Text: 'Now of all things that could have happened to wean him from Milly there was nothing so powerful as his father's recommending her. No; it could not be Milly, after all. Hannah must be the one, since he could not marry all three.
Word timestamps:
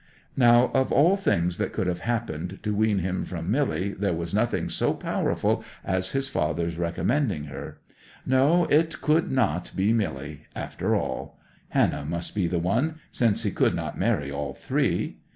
'Now 0.35 0.69
of 0.73 0.91
all 0.91 1.15
things 1.15 1.59
that 1.59 1.73
could 1.73 1.85
have 1.85 1.99
happened 1.99 2.57
to 2.63 2.73
wean 2.73 2.97
him 2.97 3.23
from 3.23 3.51
Milly 3.51 3.93
there 3.93 4.15
was 4.15 4.33
nothing 4.33 4.67
so 4.67 4.95
powerful 4.95 5.63
as 5.85 6.09
his 6.13 6.27
father's 6.27 6.75
recommending 6.75 7.43
her. 7.43 7.77
No; 8.25 8.65
it 8.65 8.99
could 9.01 9.31
not 9.31 9.71
be 9.75 9.93
Milly, 9.93 10.47
after 10.55 10.95
all. 10.95 11.37
Hannah 11.69 12.03
must 12.03 12.33
be 12.33 12.47
the 12.47 12.57
one, 12.57 12.95
since 13.11 13.43
he 13.43 13.51
could 13.51 13.75
not 13.75 13.95
marry 13.95 14.31
all 14.31 14.55
three. 14.55 15.17